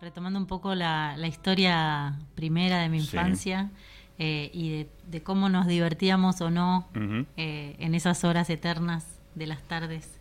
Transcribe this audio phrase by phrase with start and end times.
[0.00, 3.70] retomando un poco la, historia primera de mi infancia
[4.18, 6.88] eh, y de, cómo nos divertíamos o no
[7.36, 10.18] eh, en esas horas eternas de las tardes.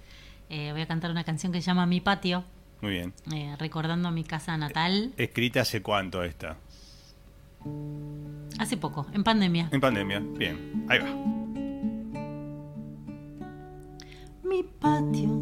[0.49, 2.43] Eh, voy a cantar una canción que se llama Mi Patio.
[2.81, 3.13] Muy bien.
[3.57, 5.13] recordando mi casa natal.
[5.17, 6.57] ¿Escrita hace cuánto esta?
[8.57, 9.69] Hace poco, en pandemia.
[9.71, 10.85] En pandemia, bien.
[10.87, 11.09] Ahí va.
[14.43, 15.38] Mi patio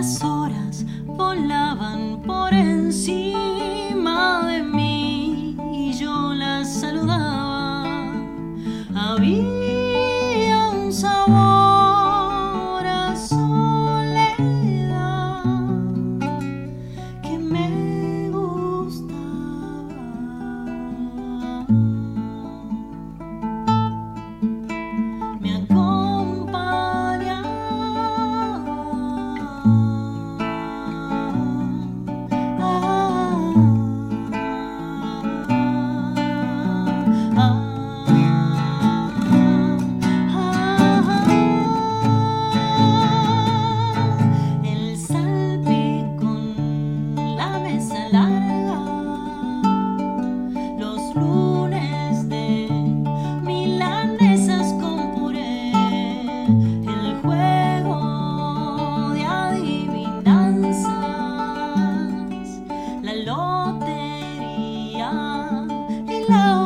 [0.00, 8.10] Las horas volaban por encima de mí y yo las saludaba.
[8.94, 9.59] Había
[66.30, 66.59] hello.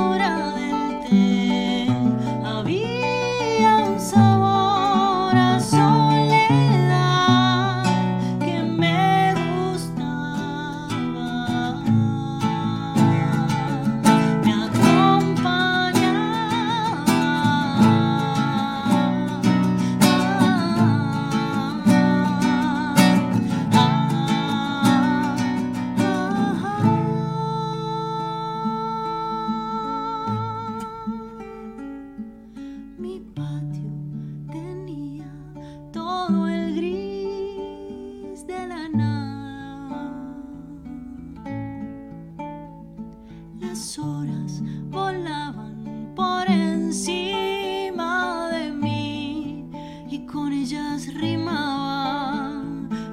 [43.75, 49.69] las horas volaban por encima de mí
[50.09, 52.63] y con ellas rimaba.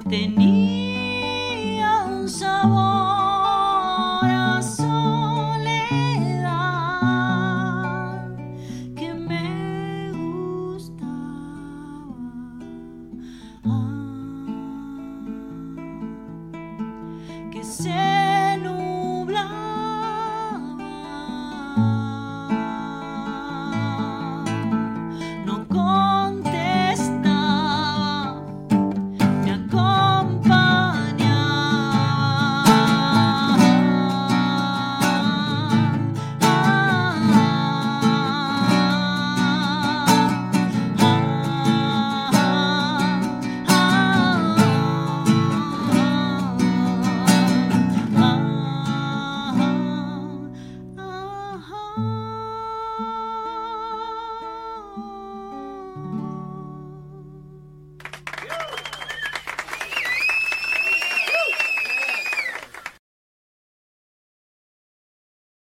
[0.08, 4.81] Tenía un sabor así.